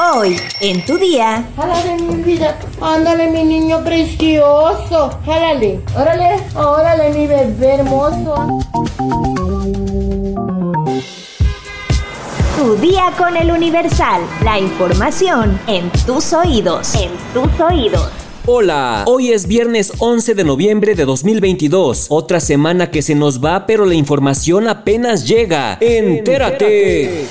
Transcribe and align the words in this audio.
Hoy, 0.00 0.36
en 0.60 0.86
tu 0.86 0.96
día. 0.96 1.44
Jálale, 1.56 2.00
mi 2.00 2.22
vida. 2.22 2.56
Ándale, 2.80 3.32
mi 3.32 3.42
niño 3.42 3.82
precioso. 3.82 5.18
Jálale. 5.26 5.80
Órale, 5.96 6.36
órale, 6.54 7.10
mi 7.10 7.26
bebé 7.26 7.74
hermoso. 7.74 8.60
Tu 12.56 12.76
día 12.76 13.12
con 13.18 13.36
el 13.36 13.50
Universal. 13.50 14.22
La 14.44 14.60
información 14.60 15.58
en 15.66 15.90
tus 16.06 16.32
oídos. 16.32 16.94
En 16.94 17.10
tus 17.34 17.60
oídos. 17.60 18.08
Hola, 18.46 19.02
hoy 19.06 19.32
es 19.32 19.48
viernes 19.48 19.92
11 19.98 20.34
de 20.36 20.44
noviembre 20.44 20.94
de 20.94 21.04
2022, 21.06 22.06
otra 22.08 22.40
semana 22.40 22.90
que 22.90 23.02
se 23.02 23.14
nos 23.14 23.44
va 23.44 23.66
pero 23.66 23.84
la 23.84 23.94
información 23.94 24.68
apenas 24.68 25.26
llega. 25.26 25.76
Entérate. 25.80 27.26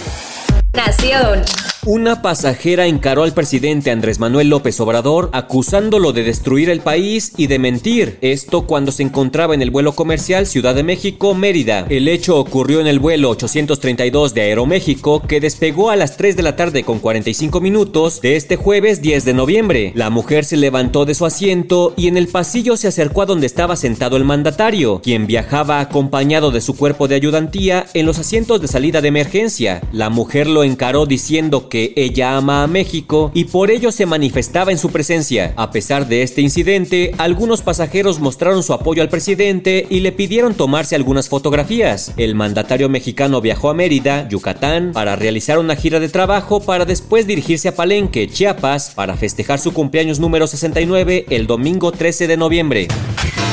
Nación. 0.74 1.44
Una 1.90 2.22
pasajera 2.22 2.86
encaró 2.86 3.24
al 3.24 3.34
presidente 3.34 3.92
Andrés 3.92 4.20
Manuel 4.20 4.50
López 4.50 4.78
Obrador 4.82 5.30
acusándolo 5.32 6.12
de 6.12 6.26
destruir 6.26 6.70
el 6.70 6.82
país 6.82 7.32
y 7.38 7.48
de 7.48 7.60
mentir. 7.60 8.18
Esto 8.20 8.68
cuando 8.68 8.92
se 8.92 9.04
encontraba 9.04 9.56
en 9.56 9.62
el 9.62 9.72
vuelo 9.72 9.94
comercial 9.94 10.48
Ciudad 10.48 10.76
de 10.76 10.84
México 10.84 11.34
Mérida. 11.34 11.86
El 11.88 12.10
hecho 12.10 12.40
ocurrió 12.40 12.82
en 12.82 12.88
el 12.88 13.00
vuelo 13.00 13.30
832 13.30 14.34
de 14.34 14.42
Aeroméxico 14.42 15.22
que 15.22 15.40
despegó 15.40 15.90
a 15.90 15.96
las 15.96 16.18
3 16.18 16.36
de 16.36 16.44
la 16.44 16.58
tarde 16.58 16.84
con 16.84 17.00
45 17.00 17.62
minutos 17.62 18.20
de 18.20 18.36
este 18.36 18.58
jueves 18.58 19.02
10 19.02 19.24
de 19.24 19.34
noviembre. 19.34 19.94
La 19.96 20.10
mujer 20.10 20.44
se 20.44 20.58
levantó 20.58 21.06
de 21.06 21.16
su 21.16 21.26
asiento 21.26 21.94
y 21.96 22.10
en 22.10 22.18
el 22.18 22.28
pasillo 22.28 22.76
se 22.76 22.90
acercó 22.90 23.22
a 23.22 23.28
donde 23.28 23.48
estaba 23.48 23.78
sentado 23.78 24.18
el 24.18 24.26
mandatario, 24.26 25.00
quien 25.02 25.26
viajaba 25.26 25.80
acompañado 25.80 26.52
de 26.52 26.60
su 26.60 26.76
cuerpo 26.76 27.08
de 27.08 27.16
ayudantía 27.16 27.86
en 27.94 28.06
los 28.06 28.20
asientos 28.20 28.60
de 28.60 28.68
salida 28.68 29.00
de 29.00 29.08
emergencia. 29.08 29.82
La 29.94 30.10
mujer 30.10 30.48
lo 30.48 30.66
encaró 30.66 31.06
diciendo 31.06 31.70
que 31.70 31.77
ella 31.96 32.38
ama 32.38 32.64
a 32.64 32.68
México 32.68 33.32
y 33.34 33.46
por 33.46 33.72
ello 33.72 33.92
se 33.92 34.06
manifestaba 34.06 34.72
en 34.72 34.78
su 34.78 34.90
presencia. 34.90 35.54
A 35.56 35.72
pesar 35.72 36.08
de 36.08 36.24
este 36.24 36.42
incidente, 36.42 37.12
algunos 37.18 37.62
pasajeros 37.62 38.20
mostraron 38.20 38.64
su 38.64 38.74
apoyo 38.74 39.02
al 39.02 39.10
presidente 39.10 39.86
y 39.90 40.00
le 40.02 40.12
pidieron 40.12 40.54
tomarse 40.54 40.96
algunas 40.96 41.30
fotografías. 41.30 42.14
El 42.18 42.36
mandatario 42.36 42.90
mexicano 42.90 43.42
viajó 43.42 43.70
a 43.70 43.74
Mérida, 43.74 44.28
Yucatán, 44.30 44.92
para 44.94 45.16
realizar 45.16 45.60
una 45.60 45.76
gira 45.76 46.00
de 46.00 46.10
trabajo 46.10 46.60
para 46.60 46.86
después 46.86 47.28
dirigirse 47.28 47.70
a 47.70 47.76
Palenque, 47.76 48.28
Chiapas, 48.28 48.92
para 48.96 49.16
festejar 49.16 49.60
su 49.60 49.74
cumpleaños 49.74 50.20
número 50.20 50.48
69 50.48 51.26
el 51.30 51.48
domingo 51.48 51.92
13 51.92 52.28
de 52.28 52.38
noviembre. 52.38 52.88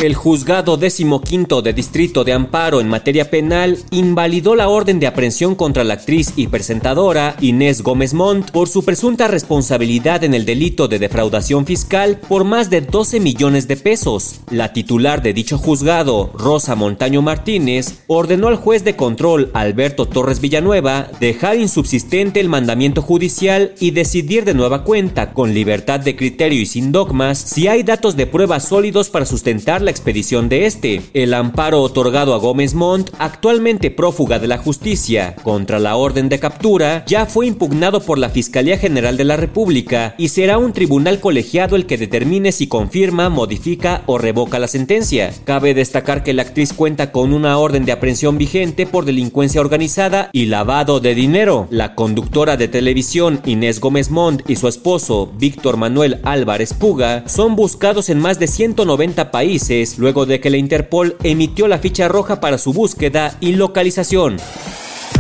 El 0.02 0.14
juzgado 0.14 0.76
decimoquinto 0.76 1.62
de 1.62 1.72
Distrito 1.72 2.24
de 2.24 2.32
Amparo 2.32 2.80
en 2.80 2.88
materia 2.88 3.30
penal 3.30 3.78
invalidó 3.92 4.56
la 4.56 4.68
orden 4.68 4.98
de 4.98 5.06
aprehensión 5.06 5.54
contra 5.54 5.84
la 5.84 5.94
actriz 5.94 6.32
y 6.36 6.48
presentadora 6.48 7.36
Inés 7.40 7.80
Gómez 7.80 8.12
Montt 8.12 8.50
por 8.50 8.68
su 8.68 8.84
presunta 8.84 9.28
responsabilidad 9.28 10.24
en 10.24 10.34
el 10.34 10.44
delito 10.44 10.88
de 10.88 10.98
defraudación 10.98 11.64
fiscal 11.64 12.18
por 12.28 12.42
más 12.42 12.70
de 12.70 12.80
12 12.80 13.20
millones 13.20 13.68
de 13.68 13.76
pesos. 13.76 14.40
La 14.50 14.72
titular 14.72 15.22
de 15.22 15.32
dicho 15.32 15.58
juzgado, 15.58 16.32
Rosa 16.34 16.74
Montaño 16.74 17.22
Martínez, 17.22 18.00
ordenó 18.08 18.48
al 18.48 18.56
juez 18.56 18.82
de 18.84 18.96
control 18.96 19.50
Alberto 19.54 20.06
Torres 20.06 20.40
Villanueva 20.40 21.08
dejar 21.20 21.56
insubsistente 21.56 22.40
el 22.40 22.48
mandamiento 22.48 23.00
judicial 23.00 23.74
y 23.78 23.92
decidir 23.92 24.44
de 24.44 24.54
nueva 24.54 24.82
cuenta, 24.82 25.32
con 25.32 25.54
libertad 25.54 26.00
de 26.00 26.16
criterio 26.16 26.60
y 26.60 26.66
sin 26.66 26.90
dogmas, 26.90 27.38
si 27.38 27.68
hay 27.68 27.84
datos 27.84 28.16
de 28.16 28.26
prueba 28.26 28.58
sólidos 28.58 29.08
para 29.08 29.24
sustentar 29.24 29.83
la 29.84 29.90
expedición 29.90 30.48
de 30.48 30.66
este. 30.66 31.02
El 31.12 31.34
amparo 31.34 31.82
otorgado 31.82 32.34
a 32.34 32.38
Gómez 32.38 32.74
Montt, 32.74 33.10
actualmente 33.18 33.90
prófuga 33.90 34.38
de 34.38 34.48
la 34.48 34.58
justicia, 34.58 35.36
contra 35.42 35.78
la 35.78 35.96
orden 35.96 36.28
de 36.28 36.40
captura, 36.40 37.04
ya 37.06 37.26
fue 37.26 37.46
impugnado 37.46 38.00
por 38.00 38.18
la 38.18 38.30
Fiscalía 38.30 38.78
General 38.78 39.16
de 39.16 39.24
la 39.24 39.36
República 39.36 40.14
y 40.18 40.28
será 40.28 40.58
un 40.58 40.72
tribunal 40.72 41.20
colegiado 41.20 41.76
el 41.76 41.86
que 41.86 41.98
determine 41.98 42.52
si 42.52 42.66
confirma, 42.66 43.28
modifica 43.28 44.02
o 44.06 44.18
revoca 44.18 44.58
la 44.58 44.68
sentencia. 44.68 45.32
Cabe 45.44 45.74
destacar 45.74 46.22
que 46.22 46.32
la 46.32 46.42
actriz 46.42 46.72
cuenta 46.72 47.12
con 47.12 47.32
una 47.32 47.58
orden 47.58 47.84
de 47.84 47.92
aprehensión 47.92 48.38
vigente 48.38 48.86
por 48.86 49.04
delincuencia 49.04 49.60
organizada 49.60 50.30
y 50.32 50.46
lavado 50.46 51.00
de 51.00 51.14
dinero. 51.14 51.68
La 51.70 51.94
conductora 51.94 52.56
de 52.56 52.68
televisión 52.68 53.40
Inés 53.44 53.80
Gómez 53.80 54.10
Montt 54.10 54.48
y 54.48 54.56
su 54.56 54.68
esposo 54.68 55.32
Víctor 55.36 55.76
Manuel 55.76 56.20
Álvarez 56.22 56.72
Puga 56.72 57.24
son 57.28 57.56
buscados 57.56 58.08
en 58.08 58.18
más 58.18 58.38
de 58.38 58.46
190 58.46 59.30
países 59.30 59.73
luego 59.98 60.26
de 60.26 60.40
que 60.40 60.50
la 60.50 60.56
Interpol 60.56 61.16
emitió 61.22 61.68
la 61.68 61.78
ficha 61.78 62.08
roja 62.08 62.40
para 62.40 62.58
su 62.58 62.72
búsqueda 62.72 63.36
y 63.40 63.52
localización. 63.52 64.36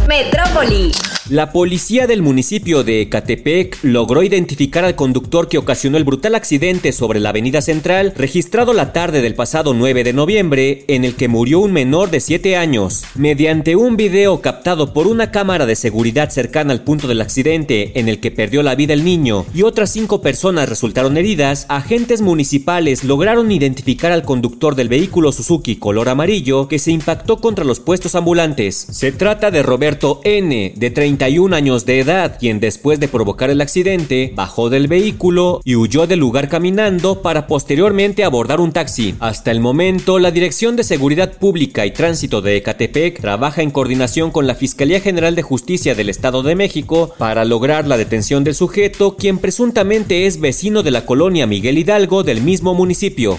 Metrópoli. 0.08 0.92
La 1.30 1.52
policía 1.52 2.06
del 2.06 2.20
municipio 2.20 2.84
de 2.84 3.00
Ecatepec 3.00 3.78
logró 3.82 4.22
identificar 4.22 4.84
al 4.84 4.94
conductor 4.94 5.48
que 5.48 5.56
ocasionó 5.56 5.96
el 5.96 6.04
brutal 6.04 6.34
accidente 6.34 6.92
sobre 6.92 7.18
la 7.18 7.30
avenida 7.30 7.62
central, 7.62 8.12
registrado 8.14 8.74
la 8.74 8.92
tarde 8.92 9.22
del 9.22 9.34
pasado 9.34 9.72
9 9.72 10.04
de 10.04 10.12
noviembre, 10.12 10.84
en 10.86 11.02
el 11.02 11.14
que 11.14 11.28
murió 11.28 11.60
un 11.60 11.72
menor 11.72 12.10
de 12.10 12.20
7 12.20 12.58
años. 12.58 13.04
Mediante 13.14 13.74
un 13.74 13.96
video 13.96 14.42
captado 14.42 14.92
por 14.92 15.06
una 15.06 15.30
cámara 15.30 15.64
de 15.64 15.76
seguridad 15.76 16.28
cercana 16.28 16.74
al 16.74 16.84
punto 16.84 17.08
del 17.08 17.22
accidente, 17.22 17.98
en 17.98 18.10
el 18.10 18.20
que 18.20 18.30
perdió 18.30 18.62
la 18.62 18.74
vida 18.74 18.92
el 18.92 19.02
niño 19.02 19.46
y 19.54 19.62
otras 19.62 19.88
5 19.92 20.20
personas 20.20 20.68
resultaron 20.68 21.16
heridas, 21.16 21.64
agentes 21.70 22.20
municipales 22.20 23.02
lograron 23.02 23.50
identificar 23.50 24.12
al 24.12 24.24
conductor 24.24 24.74
del 24.74 24.90
vehículo 24.90 25.32
Suzuki 25.32 25.76
color 25.76 26.10
amarillo 26.10 26.68
que 26.68 26.78
se 26.78 26.92
impactó 26.92 27.38
contra 27.38 27.64
los 27.64 27.80
puestos 27.80 28.14
ambulantes. 28.14 28.76
Se 28.90 29.10
trata 29.10 29.50
de 29.50 29.62
Roberto 29.62 30.20
N., 30.22 30.74
de 30.76 30.90
30 30.90 31.13
31 31.16 31.54
años 31.54 31.86
de 31.86 32.00
edad, 32.00 32.38
quien 32.40 32.58
después 32.58 32.98
de 32.98 33.06
provocar 33.06 33.48
el 33.48 33.60
accidente 33.60 34.32
bajó 34.34 34.68
del 34.68 34.88
vehículo 34.88 35.60
y 35.64 35.76
huyó 35.76 36.08
del 36.08 36.18
lugar 36.18 36.48
caminando 36.48 37.22
para 37.22 37.46
posteriormente 37.46 38.24
abordar 38.24 38.60
un 38.60 38.72
taxi. 38.72 39.14
Hasta 39.20 39.52
el 39.52 39.60
momento, 39.60 40.18
la 40.18 40.32
Dirección 40.32 40.74
de 40.74 40.82
Seguridad 40.82 41.32
Pública 41.38 41.86
y 41.86 41.92
Tránsito 41.92 42.42
de 42.42 42.56
Ecatepec 42.56 43.20
trabaja 43.20 43.62
en 43.62 43.70
coordinación 43.70 44.32
con 44.32 44.48
la 44.48 44.56
Fiscalía 44.56 45.00
General 45.00 45.36
de 45.36 45.42
Justicia 45.42 45.94
del 45.94 46.08
Estado 46.08 46.42
de 46.42 46.56
México 46.56 47.14
para 47.16 47.44
lograr 47.44 47.86
la 47.86 47.96
detención 47.96 48.42
del 48.42 48.56
sujeto, 48.56 49.16
quien 49.16 49.38
presuntamente 49.38 50.26
es 50.26 50.40
vecino 50.40 50.82
de 50.82 50.90
la 50.90 51.06
colonia 51.06 51.46
Miguel 51.46 51.78
Hidalgo 51.78 52.24
del 52.24 52.40
mismo 52.40 52.74
municipio. 52.74 53.38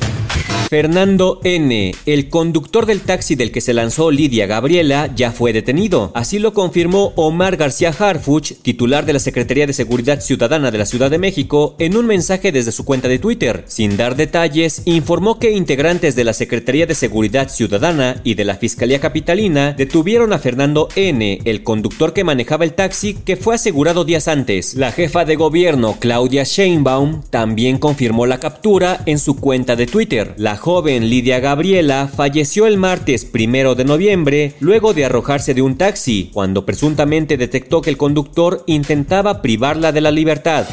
Fernando 0.67 1.39
N., 1.43 1.93
el 2.07 2.29
conductor 2.29 2.87
del 2.87 3.01
taxi 3.01 3.35
del 3.35 3.51
que 3.51 3.61
se 3.61 3.73
lanzó 3.73 4.09
Lidia 4.09 4.47
Gabriela, 4.47 5.11
ya 5.15 5.31
fue 5.31 5.53
detenido. 5.53 6.11
Así 6.15 6.39
lo 6.39 6.53
confirmó 6.53 7.13
Omar 7.15 7.55
García 7.55 7.93
Harfuch, 7.97 8.53
titular 8.63 9.05
de 9.05 9.13
la 9.13 9.19
Secretaría 9.19 9.67
de 9.67 9.73
Seguridad 9.73 10.21
Ciudadana 10.21 10.71
de 10.71 10.79
la 10.79 10.87
Ciudad 10.87 11.11
de 11.11 11.19
México, 11.19 11.75
en 11.77 11.95
un 11.95 12.07
mensaje 12.07 12.51
desde 12.51 12.71
su 12.71 12.83
cuenta 12.83 13.07
de 13.07 13.19
Twitter. 13.19 13.63
Sin 13.67 13.95
dar 13.95 14.15
detalles, 14.15 14.81
informó 14.85 15.37
que 15.37 15.51
integrantes 15.51 16.15
de 16.15 16.23
la 16.23 16.33
Secretaría 16.33 16.87
de 16.87 16.95
Seguridad 16.95 17.49
Ciudadana 17.49 18.21
y 18.23 18.33
de 18.33 18.45
la 18.45 18.55
Fiscalía 18.55 18.99
Capitalina 18.99 19.73
detuvieron 19.73 20.33
a 20.33 20.39
Fernando 20.39 20.89
N., 20.95 21.41
el 21.45 21.61
conductor 21.61 22.11
que 22.11 22.23
manejaba 22.23 22.65
el 22.65 22.73
taxi 22.73 23.13
que 23.13 23.35
fue 23.35 23.53
asegurado 23.53 24.03
días 24.03 24.27
antes. 24.27 24.73
La 24.73 24.91
jefa 24.91 25.25
de 25.25 25.35
gobierno, 25.35 25.97
Claudia 25.99 26.43
Sheinbaum, 26.43 27.21
también 27.29 27.77
confirmó 27.77 28.25
la 28.25 28.39
captura 28.39 29.01
en 29.05 29.19
su 29.19 29.35
cuenta 29.35 29.75
de 29.75 29.85
Twitter. 29.85 30.33
La 30.37 30.54
la 30.55 30.61
joven 30.61 31.09
Lidia 31.09 31.41
Gabriela 31.41 32.07
falleció 32.07 32.65
el 32.65 32.77
martes 32.77 33.25
primero 33.25 33.75
de 33.75 33.83
noviembre 33.83 34.53
luego 34.61 34.93
de 34.93 35.03
arrojarse 35.03 35.53
de 35.53 35.61
un 35.61 35.75
taxi 35.77 36.29
cuando 36.33 36.65
presuntamente 36.65 37.35
detectó 37.35 37.81
que 37.81 37.89
el 37.89 37.97
conductor 37.97 38.63
intentaba 38.65 39.41
privarla 39.41 39.91
de 39.91 39.99
la 39.99 40.11
libertad. 40.11 40.65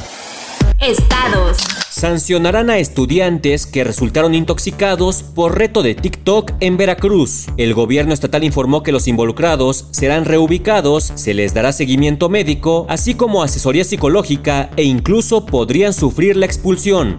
Estados. 0.80 1.56
Sancionarán 1.90 2.70
a 2.70 2.78
estudiantes 2.78 3.66
que 3.66 3.82
resultaron 3.82 4.36
intoxicados 4.36 5.24
por 5.24 5.58
reto 5.58 5.82
de 5.82 5.96
TikTok 5.96 6.52
en 6.60 6.76
Veracruz. 6.76 7.46
El 7.56 7.74
gobierno 7.74 8.14
estatal 8.14 8.44
informó 8.44 8.84
que 8.84 8.92
los 8.92 9.08
involucrados 9.08 9.88
serán 9.90 10.26
reubicados, 10.26 11.10
se 11.16 11.34
les 11.34 11.54
dará 11.54 11.72
seguimiento 11.72 12.28
médico, 12.28 12.86
así 12.88 13.14
como 13.14 13.42
asesoría 13.42 13.82
psicológica 13.82 14.70
e 14.76 14.84
incluso 14.84 15.44
podrían 15.44 15.92
sufrir 15.92 16.36
la 16.36 16.46
expulsión. 16.46 17.16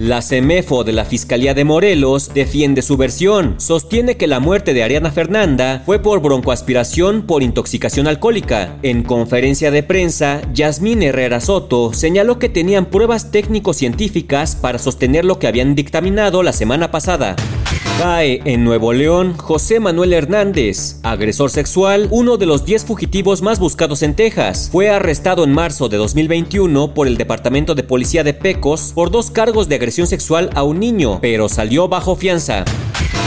La 0.00 0.22
CEMEFO 0.22 0.82
de 0.82 0.94
la 0.94 1.04
Fiscalía 1.04 1.52
de 1.52 1.64
Morelos 1.64 2.32
defiende 2.32 2.80
su 2.80 2.96
versión. 2.96 3.56
Sostiene 3.58 4.16
que 4.16 4.26
la 4.26 4.40
muerte 4.40 4.72
de 4.72 4.82
Ariana 4.82 5.10
Fernanda 5.10 5.82
fue 5.84 5.98
por 5.98 6.22
broncoaspiración 6.22 7.26
por 7.26 7.42
intoxicación 7.42 8.06
alcohólica. 8.06 8.78
En 8.82 9.02
conferencia 9.02 9.70
de 9.70 9.82
prensa, 9.82 10.40
Yasmín 10.54 11.02
Herrera 11.02 11.42
Soto 11.42 11.92
señaló 11.92 12.38
que 12.38 12.48
tenían 12.48 12.86
pruebas 12.86 13.30
técnico-científicas 13.30 14.56
para 14.56 14.78
sostener 14.78 15.26
lo 15.26 15.38
que 15.38 15.48
habían 15.48 15.74
dictaminado 15.74 16.42
la 16.42 16.54
semana 16.54 16.90
pasada. 16.90 17.36
Cae 18.00 18.40
en 18.46 18.64
Nuevo 18.64 18.94
León 18.94 19.36
José 19.36 19.78
Manuel 19.78 20.14
Hernández, 20.14 21.00
agresor 21.02 21.50
sexual, 21.50 22.08
uno 22.10 22.38
de 22.38 22.46
los 22.46 22.64
10 22.64 22.86
fugitivos 22.86 23.42
más 23.42 23.58
buscados 23.58 24.02
en 24.02 24.16
Texas. 24.16 24.70
Fue 24.72 24.88
arrestado 24.88 25.44
en 25.44 25.52
marzo 25.52 25.90
de 25.90 25.98
2021 25.98 26.94
por 26.94 27.08
el 27.08 27.18
Departamento 27.18 27.74
de 27.74 27.82
Policía 27.82 28.24
de 28.24 28.32
Pecos 28.32 28.92
por 28.94 29.10
dos 29.10 29.30
cargos 29.30 29.68
de 29.68 29.74
agresión 29.74 30.06
sexual 30.06 30.48
a 30.54 30.62
un 30.62 30.80
niño, 30.80 31.18
pero 31.20 31.50
salió 31.50 31.88
bajo 31.88 32.16
fianza. 32.16 32.64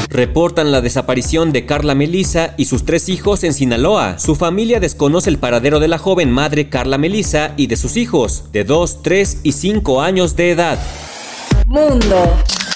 reportan 0.09 0.71
la 0.71 0.81
desaparición 0.81 1.51
de 1.51 1.67
Carla 1.67 1.93
Melisa 1.93 2.55
y 2.57 2.65
sus 2.65 2.83
tres 2.83 3.09
hijos 3.09 3.43
en 3.43 3.53
Sinaloa. 3.53 4.17
Su 4.17 4.33
familia 4.33 4.79
desconoce 4.79 5.29
el 5.29 5.37
paradero 5.37 5.79
de 5.79 5.87
la 5.87 5.99
joven 5.99 6.31
madre 6.31 6.69
Carla 6.69 6.97
Melisa 6.97 7.53
y 7.57 7.67
de 7.67 7.75
sus 7.75 7.95
hijos, 7.95 8.45
de 8.51 8.63
2, 8.63 9.03
3 9.03 9.37
y 9.43 9.51
5 9.51 10.01
años 10.01 10.35
de 10.35 10.49
edad. 10.49 10.79
Mundo. 11.67 12.15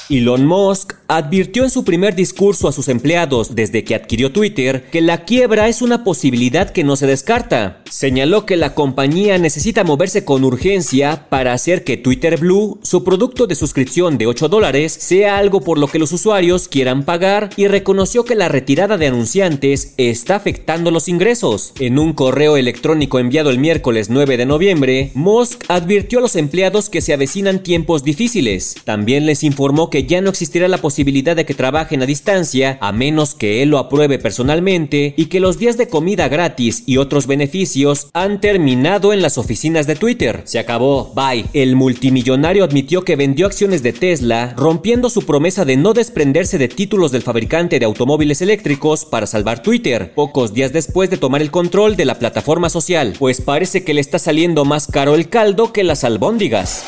Elon 0.10 0.46
Musk 0.46 0.97
advirtió 1.08 1.64
en 1.64 1.70
su 1.70 1.84
primer 1.84 2.16
discurso 2.16 2.68
a 2.68 2.74
sus 2.74 2.88
empleados 2.90 3.56
desde 3.56 3.84
que 3.84 3.96
adquirió 3.96 4.32
Twitter 4.32 4.86
que 4.92 5.02
la 5.02 5.24
quiebra 5.24 5.68
es 5.68 5.82
una 5.82 6.04
posibilidad 6.04 6.70
que 6.70 6.84
no 6.84 6.96
se 6.96 7.08
descarta. 7.08 7.82
Señaló 7.90 8.46
que 8.46 8.58
la 8.58 8.74
compañía 8.74 9.38
necesita 9.38 9.84
moverse 9.84 10.26
con 10.26 10.44
urgencia 10.44 11.28
para 11.30 11.54
hacer 11.54 11.84
que 11.84 11.98
Twitter 11.98 12.38
Blue, 12.38 12.80
su 12.84 13.04
producto 13.04 13.48
de 13.48 13.56
suscripción 13.56 14.18
de 14.18 14.28
8 14.28 14.50
dólares, 14.50 14.92
sea 14.92 15.38
algo 15.38 15.62
por 15.62 15.78
lo 15.78 15.88
que 15.88 16.00
los 16.00 16.12
usuarios 16.12 16.68
quieran 16.68 17.04
pagar 17.04 17.50
y 17.56 17.68
reconoció 17.68 18.26
que 18.26 18.36
la 18.36 18.50
retirada 18.50 18.98
de 18.98 19.08
anunciantes 19.08 19.94
está 19.98 20.36
afectando 20.36 20.92
los 20.92 21.08
ingresos. 21.08 21.74
En 21.80 22.00
un 22.00 22.14
correo 22.14 22.58
electrónico 22.58 23.20
enviado 23.20 23.50
el 23.50 23.60
miércoles 23.60 24.10
9 24.10 24.38
de 24.38 24.46
noviembre, 24.46 25.12
Musk 25.14 25.64
advirtió 25.70 26.20
a 26.20 26.22
los 26.22 26.36
empleados 26.36 26.90
que 26.90 27.02
se 27.02 27.14
avecinan 27.14 27.64
tiempos 27.64 28.04
difíciles. 28.04 28.76
También 28.84 29.26
les 29.26 29.44
informó 29.44 29.90
que 29.90 30.06
ya 30.06 30.22
no 30.22 30.30
existirá 30.30 30.68
la 30.68 30.78
posibilidad 30.80 30.97
posibilidad 30.98 31.36
de 31.36 31.46
que 31.46 31.54
trabajen 31.54 32.02
a 32.02 32.08
distancia 32.08 32.80
a 32.82 32.92
menos 32.92 33.36
que 33.36 33.62
él 33.62 33.70
lo 33.70 33.78
apruebe 33.78 34.18
personalmente 34.18 35.14
y 35.16 35.28
que 35.28 35.40
los 35.40 35.60
días 35.60 35.78
de 35.78 35.90
comida 35.90 36.28
gratis 36.28 36.82
y 36.88 36.98
otros 36.98 37.28
beneficios 37.28 38.08
han 38.14 38.42
terminado 38.42 39.14
en 39.14 39.22
las 39.22 39.38
oficinas 39.38 39.86
de 39.86 39.96
Twitter. 39.96 40.42
Se 40.46 40.58
acabó, 40.58 41.14
bye. 41.14 41.46
El 41.54 41.76
multimillonario 41.76 42.64
admitió 42.64 43.04
que 43.04 43.16
vendió 43.16 43.46
acciones 43.46 43.84
de 43.84 43.94
Tesla, 43.94 44.56
rompiendo 44.58 45.12
su 45.12 45.24
promesa 45.24 45.66
de 45.66 45.78
no 45.78 45.94
desprenderse 45.94 46.58
de 46.58 46.68
títulos 46.68 47.12
del 47.12 47.22
fabricante 47.22 47.78
de 47.78 47.86
automóviles 47.86 48.42
eléctricos 48.42 49.06
para 49.06 49.28
salvar 49.28 49.62
Twitter, 49.62 50.16
pocos 50.16 50.56
días 50.56 50.74
después 50.74 51.12
de 51.12 51.18
tomar 51.18 51.44
el 51.44 51.52
control 51.52 51.96
de 51.96 52.06
la 52.06 52.18
plataforma 52.18 52.72
social, 52.72 53.14
pues 53.20 53.40
parece 53.40 53.84
que 53.84 53.94
le 53.94 54.02
está 54.02 54.18
saliendo 54.18 54.66
más 54.66 54.88
caro 54.88 55.14
el 55.14 55.30
caldo 55.30 55.72
que 55.72 55.84
las 55.84 56.04
albóndigas. 56.04 56.84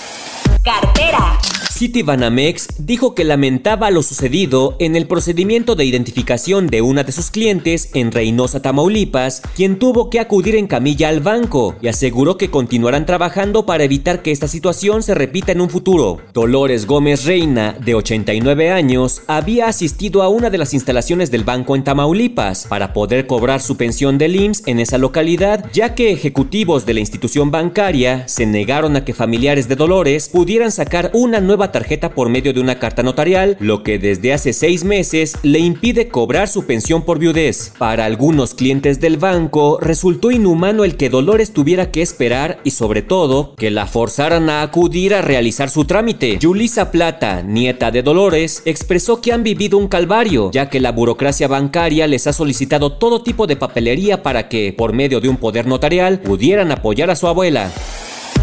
Cartera. 0.63 1.38
Citibanamex 1.80 2.68
dijo 2.80 3.16
que 3.16 3.24
lamentaba 3.24 3.90
lo 3.90 4.04
sucedido 4.04 4.76
en 4.80 4.98
el 4.98 5.08
procedimiento 5.08 5.76
de 5.76 5.86
identificación 5.86 6.68
de 6.68 6.81
una 6.81 7.06
de 7.06 7.14
sus 7.14 7.31
clientes 7.31 7.92
en 7.94 8.12
Reynosa, 8.12 8.62
Tamaulipas, 8.62 9.42
quien 9.56 9.80
tuvo 9.80 10.10
que 10.10 10.20
acudir 10.20 10.56
en 10.56 10.68
camilla 10.68 11.08
al 11.08 11.22
banco 11.22 11.78
y 11.81 11.88
aseguró 11.88 12.36
que 12.36 12.50
continuarán 12.52 13.06
trabajando 13.06 13.66
para 13.66 13.86
evitar 13.86 14.22
que 14.22 14.31
esta 14.31 14.50
situación 14.50 15.04
se 15.04 15.16
repita 15.16 15.54
en 15.54 15.62
un 15.62 15.70
futuro. 15.70 16.18
Dolores 16.34 16.86
Gómez 16.86 17.24
Reina, 17.24 17.78
de 17.80 17.96
89 17.96 18.72
años, 18.72 19.22
había 19.28 19.68
asistido 19.68 20.22
a 20.22 20.28
una 20.28 20.50
de 20.50 20.58
las 20.58 20.74
instalaciones 20.74 21.31
del 21.31 21.46
banco 21.46 21.78
en 21.78 21.86
Tamaulipas 21.86 22.68
para 22.68 22.92
poder 22.92 23.26
cobrar 23.26 23.62
su 23.62 23.78
pensión 23.78 24.18
del 24.18 24.36
IMSS 24.36 24.64
en 24.66 24.81
esa 24.81 24.98
localidad, 24.98 25.64
ya 25.72 25.96
que 25.96 26.12
ejecutivos 26.12 26.86
de 26.86 26.96
la 26.96 27.00
institución 27.00 27.52
bancaria 27.52 28.28
se 28.28 28.46
negaron 28.46 28.98
a 28.98 29.06
que 29.06 29.14
familiares 29.14 29.70
de 29.70 29.78
Dolores 29.78 30.28
pudieran 30.28 30.74
sacar 30.74 31.12
una 31.14 31.40
nueva 31.40 31.69
tarjeta 31.71 32.10
por 32.10 32.30
medio 32.30 32.54
de 32.54 32.60
una 32.60 32.80
carta 32.80 33.04
notarial, 33.04 33.57
lo 33.60 33.83
que 33.83 34.00
desde 34.00 34.33
hace 34.33 34.54
seis 34.54 34.83
meses 34.83 35.38
le 35.44 35.60
impide 35.60 36.07
cobrar 36.07 36.48
su 36.48 36.66
pensión 36.66 37.04
por 37.04 37.19
viudez. 37.19 37.74
Para 37.77 38.06
algunos 38.06 38.54
clientes 38.54 39.00
del 39.00 39.18
banco 39.18 39.80
resultó 39.81 40.31
inhumano 40.31 40.83
el 40.83 40.98
que 40.98 41.10
Dolores 41.10 41.54
tuviera 41.54 41.92
que 41.92 42.01
esperar 42.01 42.60
y 42.63 42.71
sobre 42.71 43.01
todo 43.01 43.54
que 43.56 43.71
la 43.71 43.88
forzaran 43.88 44.50
a 44.50 44.62
acudir 44.62 45.13
a 45.13 45.21
realizar 45.21 45.69
su 45.69 45.86
trámite. 45.86 46.38
Yulisa 46.39 46.92
Plata, 46.92 47.42
nieta 47.42 47.92
de 47.92 48.04
Dolores, 48.04 48.62
expresó 48.66 49.21
que 49.21 49.33
han 49.33 49.44
vivido 49.44 49.77
un 49.77 49.88
calvario, 49.88 50.51
ya 50.51 50.69
que 50.69 50.80
la 50.80 50.92
burocracia 50.92 51.48
bancaria 51.48 52.07
les 52.07 52.27
ha 52.27 52.33
solicitado 52.33 52.94
todo 52.94 53.24
tipo 53.24 53.48
de 53.48 53.56
papelería 53.56 54.24
para 54.24 54.50
que, 54.50 54.74
por 54.74 54.94
medio 54.94 55.19
de 55.19 55.30
un 55.30 55.38
poder 55.38 55.68
notarial, 55.68 56.19
pudieran 56.19 56.71
apoyar 56.71 57.10
a 57.10 57.16
su 57.16 57.27
abuela. 57.27 57.71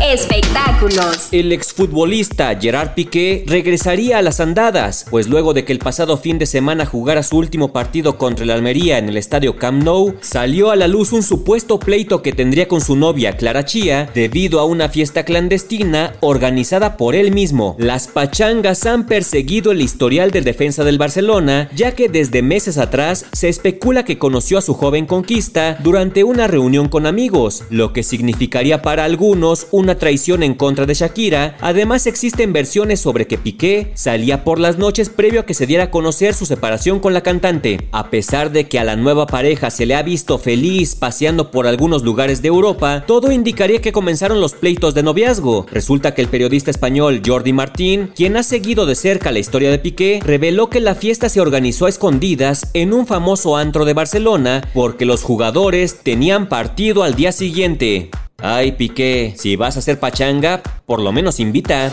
Espectáculos. 0.02 1.28
El 1.32 1.52
exfutbolista 1.52 2.54
Gerard 2.60 2.92
Piqué 2.94 3.44
regresaría 3.46 4.18
a 4.18 4.22
las 4.22 4.40
andadas, 4.40 5.06
pues 5.10 5.26
luego 5.26 5.54
de 5.54 5.64
que 5.64 5.72
el 5.72 5.78
pasado 5.78 6.18
fin 6.18 6.38
de 6.38 6.44
semana 6.44 6.84
jugara 6.84 7.22
su 7.22 7.38
último 7.38 7.72
partido 7.72 8.18
contra 8.18 8.44
el 8.44 8.50
Almería 8.50 8.98
en 8.98 9.08
el 9.08 9.16
estadio 9.16 9.56
Camp 9.56 9.82
Nou, 9.82 10.14
salió 10.20 10.70
a 10.70 10.76
la 10.76 10.86
luz 10.86 11.12
un 11.12 11.22
supuesto 11.22 11.78
pleito 11.78 12.20
que 12.20 12.32
tendría 12.32 12.68
con 12.68 12.82
su 12.82 12.94
novia 12.94 13.38
Clara 13.38 13.64
Chía 13.64 14.10
debido 14.14 14.60
a 14.60 14.66
una 14.66 14.90
fiesta 14.90 15.24
clandestina 15.24 16.12
organizada 16.20 16.98
por 16.98 17.14
él 17.14 17.32
mismo. 17.32 17.74
Las 17.78 18.06
pachangas 18.06 18.84
han 18.84 19.06
perseguido 19.06 19.72
el 19.72 19.80
historial 19.80 20.30
del 20.30 20.44
defensa 20.44 20.84
del 20.84 20.98
Barcelona, 20.98 21.70
ya 21.74 21.92
que 21.92 22.10
desde 22.10 22.42
meses 22.42 22.76
atrás 22.76 23.24
se 23.32 23.48
especula 23.48 24.04
que 24.04 24.18
conoció 24.18 24.58
a 24.58 24.62
su 24.62 24.74
joven 24.74 25.06
conquista 25.06 25.78
durante 25.82 26.22
una 26.22 26.46
reunión 26.46 26.88
con 26.88 27.06
amigos, 27.06 27.64
lo 27.70 27.94
que 27.94 28.02
significaría 28.02 28.82
para 28.82 29.04
algunos 29.04 29.68
un 29.70 29.85
una 29.86 29.98
traición 29.98 30.42
en 30.42 30.54
contra 30.54 30.84
de 30.84 30.94
Shakira. 30.94 31.56
Además 31.60 32.08
existen 32.08 32.52
versiones 32.52 32.98
sobre 32.98 33.28
que 33.28 33.38
Piqué 33.38 33.92
salía 33.94 34.42
por 34.42 34.58
las 34.58 34.78
noches 34.78 35.10
previo 35.10 35.42
a 35.42 35.46
que 35.46 35.54
se 35.54 35.64
diera 35.64 35.84
a 35.84 35.90
conocer 35.92 36.34
su 36.34 36.44
separación 36.44 36.98
con 36.98 37.14
la 37.14 37.20
cantante. 37.20 37.86
A 37.92 38.10
pesar 38.10 38.50
de 38.50 38.66
que 38.66 38.80
a 38.80 38.84
la 38.84 38.96
nueva 38.96 39.28
pareja 39.28 39.70
se 39.70 39.86
le 39.86 39.94
ha 39.94 40.02
visto 40.02 40.38
feliz 40.38 40.96
paseando 40.96 41.52
por 41.52 41.68
algunos 41.68 42.02
lugares 42.02 42.42
de 42.42 42.48
Europa, 42.48 43.04
todo 43.06 43.30
indicaría 43.30 43.80
que 43.80 43.92
comenzaron 43.92 44.40
los 44.40 44.54
pleitos 44.54 44.92
de 44.92 45.04
noviazgo. 45.04 45.66
Resulta 45.70 46.14
que 46.14 46.22
el 46.22 46.28
periodista 46.28 46.72
español 46.72 47.22
Jordi 47.24 47.52
Martín, 47.52 48.10
quien 48.12 48.36
ha 48.36 48.42
seguido 48.42 48.86
de 48.86 48.96
cerca 48.96 49.30
la 49.30 49.38
historia 49.38 49.70
de 49.70 49.78
Piqué, 49.78 50.18
reveló 50.24 50.68
que 50.68 50.80
la 50.80 50.96
fiesta 50.96 51.28
se 51.28 51.40
organizó 51.40 51.86
a 51.86 51.90
escondidas 51.90 52.70
en 52.74 52.92
un 52.92 53.06
famoso 53.06 53.56
antro 53.56 53.84
de 53.84 53.94
Barcelona 53.94 54.68
porque 54.74 55.04
los 55.04 55.22
jugadores 55.22 56.00
tenían 56.02 56.48
partido 56.48 57.04
al 57.04 57.14
día 57.14 57.30
siguiente. 57.30 58.10
Ay, 58.38 58.72
Piqué, 58.72 59.34
si 59.36 59.56
vas 59.56 59.76
a 59.76 59.78
hacer 59.78 59.98
pachanga, 59.98 60.62
por 60.84 61.00
lo 61.00 61.10
menos 61.10 61.40
invita. 61.40 61.90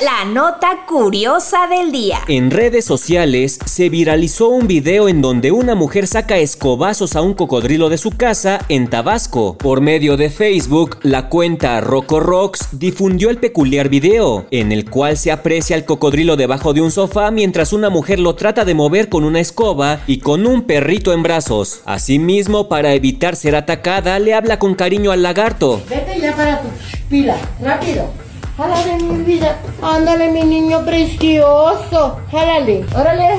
La 0.00 0.24
nota 0.24 0.84
curiosa 0.86 1.66
del 1.66 1.90
día. 1.90 2.20
En 2.28 2.52
redes 2.52 2.84
sociales 2.84 3.58
se 3.66 3.88
viralizó 3.88 4.48
un 4.48 4.68
video 4.68 5.08
en 5.08 5.20
donde 5.20 5.50
una 5.50 5.74
mujer 5.74 6.06
saca 6.06 6.38
escobazos 6.38 7.16
a 7.16 7.20
un 7.20 7.34
cocodrilo 7.34 7.88
de 7.88 7.98
su 7.98 8.12
casa 8.12 8.64
en 8.68 8.88
Tabasco. 8.88 9.58
Por 9.58 9.80
medio 9.80 10.16
de 10.16 10.30
Facebook, 10.30 10.98
la 11.02 11.28
cuenta 11.28 11.80
Rocco 11.80 12.20
Rocks 12.20 12.68
difundió 12.70 13.28
el 13.28 13.38
peculiar 13.38 13.88
video, 13.88 14.46
en 14.52 14.70
el 14.70 14.88
cual 14.88 15.16
se 15.16 15.32
aprecia 15.32 15.74
al 15.74 15.84
cocodrilo 15.84 16.36
debajo 16.36 16.74
de 16.74 16.80
un 16.80 16.92
sofá 16.92 17.32
mientras 17.32 17.72
una 17.72 17.90
mujer 17.90 18.20
lo 18.20 18.36
trata 18.36 18.64
de 18.64 18.74
mover 18.74 19.08
con 19.08 19.24
una 19.24 19.40
escoba 19.40 19.98
y 20.06 20.20
con 20.20 20.46
un 20.46 20.62
perrito 20.62 21.12
en 21.12 21.24
brazos. 21.24 21.80
Asimismo, 21.86 22.68
para 22.68 22.94
evitar 22.94 23.34
ser 23.34 23.56
atacada, 23.56 24.20
le 24.20 24.32
habla 24.32 24.60
con 24.60 24.76
cariño 24.76 25.10
al 25.10 25.24
lagarto. 25.24 25.82
Vete 25.90 26.20
ya 26.20 26.36
para 26.36 26.62
tu 26.62 26.68
pila, 27.08 27.36
rápido. 27.60 28.27
Jálale, 28.58 28.96
mi 29.04 29.22
vida. 29.22 29.56
Ándale, 29.80 30.32
mi 30.32 30.42
niño 30.42 30.84
precioso. 30.84 32.18
Jálale. 32.32 32.84
Órale. 32.92 33.38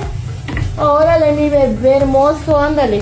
Órale, 0.78 1.34
mi 1.34 1.50
bebé 1.50 1.98
hermoso. 1.98 2.58
Ándale. 2.58 3.02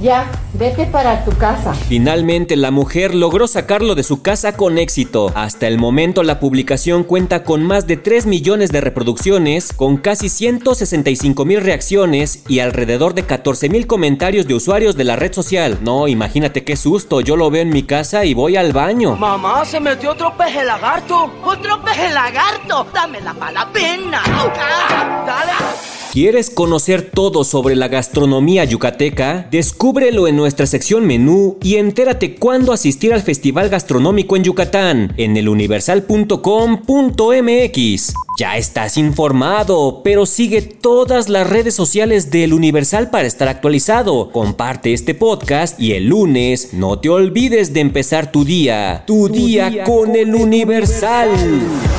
Ya, 0.00 0.30
vete 0.54 0.86
para 0.86 1.24
tu 1.24 1.32
casa. 1.32 1.74
Finalmente 1.74 2.56
la 2.56 2.70
mujer 2.70 3.14
logró 3.14 3.46
sacarlo 3.46 3.94
de 3.94 4.02
su 4.02 4.22
casa 4.22 4.56
con 4.56 4.78
éxito. 4.78 5.30
Hasta 5.34 5.68
el 5.68 5.78
momento 5.78 6.22
la 6.22 6.40
publicación 6.40 7.04
cuenta 7.04 7.44
con 7.44 7.62
más 7.62 7.86
de 7.86 7.98
3 7.98 8.26
millones 8.26 8.72
de 8.72 8.80
reproducciones, 8.80 9.72
con 9.72 9.98
casi 9.98 10.28
165 10.28 11.44
mil 11.44 11.60
reacciones 11.60 12.42
y 12.48 12.60
alrededor 12.60 13.14
de 13.14 13.24
14 13.24 13.68
mil 13.68 13.86
comentarios 13.86 14.46
de 14.46 14.54
usuarios 14.54 14.96
de 14.96 15.04
la 15.04 15.16
red 15.16 15.32
social. 15.32 15.78
No, 15.82 16.08
imagínate 16.08 16.64
qué 16.64 16.76
susto, 16.76 17.20
yo 17.20 17.36
lo 17.36 17.50
veo 17.50 17.62
en 17.62 17.70
mi 17.70 17.82
casa 17.82 18.24
y 18.24 18.34
voy 18.34 18.56
al 18.56 18.72
baño. 18.72 19.16
Mamá, 19.16 19.64
se 19.64 19.78
metió 19.78 20.12
otro 20.12 20.36
peje 20.36 20.64
lagarto. 20.64 21.30
Otro 21.44 21.82
peje 21.82 22.10
lagarto. 22.10 22.86
Dámela 22.92 23.34
para 23.34 23.52
la 23.52 23.72
pena. 23.72 24.22
Ah, 24.24 25.24
dale. 25.26 26.01
¿Quieres 26.12 26.50
conocer 26.50 27.10
todo 27.10 27.42
sobre 27.42 27.74
la 27.74 27.88
gastronomía 27.88 28.66
yucateca? 28.66 29.48
Descúbrelo 29.50 30.28
en 30.28 30.36
nuestra 30.36 30.66
sección 30.66 31.06
menú 31.06 31.56
y 31.62 31.76
entérate 31.76 32.34
cuándo 32.34 32.74
asistir 32.74 33.14
al 33.14 33.22
Festival 33.22 33.70
Gastronómico 33.70 34.36
en 34.36 34.44
Yucatán 34.44 35.14
en 35.16 35.38
eluniversal.com.mx. 35.38 38.14
Ya 38.38 38.56
estás 38.56 38.96
informado, 38.96 40.00
pero 40.02 40.24
sigue 40.24 40.62
todas 40.62 41.28
las 41.28 41.46
redes 41.46 41.74
sociales 41.74 42.30
del 42.30 42.54
Universal 42.54 43.10
para 43.10 43.28
estar 43.28 43.46
actualizado. 43.48 44.30
Comparte 44.32 44.94
este 44.94 45.14
podcast 45.14 45.78
y 45.78 45.92
el 45.92 46.06
lunes 46.08 46.72
no 46.72 46.98
te 46.98 47.10
olvides 47.10 47.74
de 47.74 47.80
empezar 47.80 48.32
tu 48.32 48.44
día. 48.46 49.04
Tu, 49.06 49.28
día, 49.28 49.84
con, 49.84 50.16
el 50.16 50.34
Universal. 50.34 51.28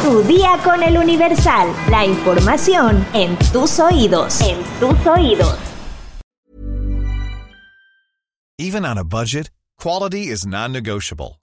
Tu 0.04 0.24
día 0.24 0.60
con 0.64 0.82
el 0.82 0.98
Universal. 0.98 1.68
La 1.92 2.04
información 2.04 3.06
en 3.14 3.38
tus 3.52 3.80
oídos. 3.80 4.42
En 4.42 4.58
tus 4.80 5.06
oídos. 5.06 5.56
Even 8.58 8.86
on 8.86 8.98
a 8.98 9.04
budget, 9.04 9.52
quality 9.78 10.30
is 10.30 10.46
non-negotiable. 10.48 11.43